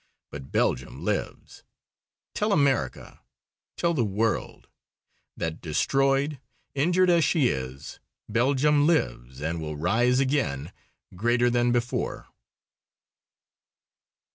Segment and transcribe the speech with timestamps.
[0.31, 1.61] But Belgium lives.
[2.33, 3.21] Tell America,
[3.77, 4.67] tell the world,
[5.37, 6.39] that destroyed,
[6.73, 10.71] injured as she is, Belgium lives and will rise again,
[11.15, 12.25] greater than before!"